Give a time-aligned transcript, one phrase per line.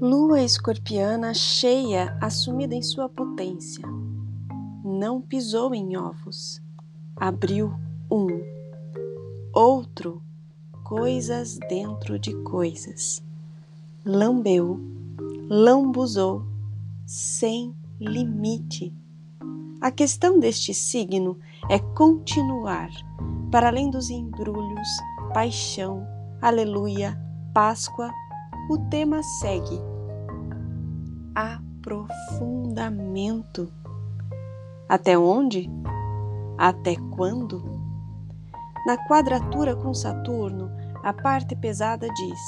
[0.00, 3.86] Lua escorpiana cheia, assumida em sua potência.
[4.82, 6.62] Não pisou em ovos.
[7.14, 7.74] Abriu
[8.10, 8.28] um.
[9.52, 10.22] Outro,
[10.82, 13.22] coisas dentro de coisas.
[14.02, 14.80] Lambeu,
[15.50, 16.46] lambuzou,
[17.04, 18.94] sem limite.
[19.82, 21.38] A questão deste signo
[21.68, 22.88] é continuar,
[23.52, 24.88] para além dos embrulhos,
[25.34, 26.06] paixão,
[26.40, 27.20] aleluia,
[27.52, 28.10] Páscoa,
[28.70, 29.89] o tema segue
[31.34, 33.72] aprofundamento.
[34.88, 35.68] Até onde?
[36.58, 37.62] Até quando?
[38.86, 40.70] Na quadratura com Saturno,
[41.02, 42.40] a parte pesada diz: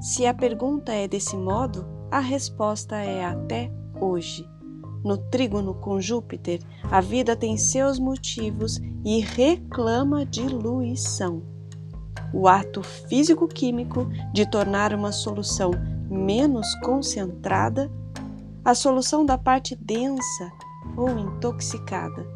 [0.00, 4.46] se a pergunta é desse modo, a resposta é até hoje.
[5.04, 6.60] No trígono com Júpiter,
[6.90, 11.55] a vida tem seus motivos e reclama diluição.
[12.32, 15.70] O ato físico-químico de tornar uma solução
[16.10, 17.90] menos concentrada,
[18.64, 20.52] a solução da parte densa
[20.96, 22.26] ou intoxicada.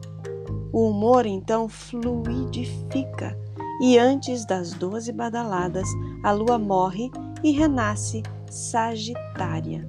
[0.73, 3.37] O humor então fluidifica
[3.81, 5.89] e antes das doze badaladas
[6.23, 7.11] a lua morre
[7.43, 9.89] e renasce Sagitária.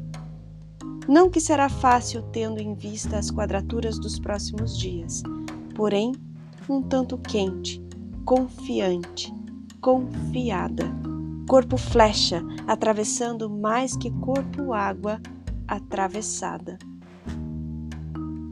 [1.08, 5.24] Não que será fácil tendo em vista as quadraturas dos próximos dias,
[5.76, 6.14] porém,
[6.70, 7.84] um tanto quente,
[8.24, 9.34] confiante,
[9.82, 10.86] confiada.
[11.50, 15.20] Corpo flecha, atravessando mais que corpo água
[15.68, 16.78] atravessada.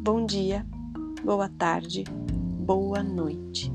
[0.02, 0.66] Bom dia,
[1.24, 2.04] boa tarde,
[2.60, 3.72] boa noite.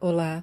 [0.00, 0.42] Olá,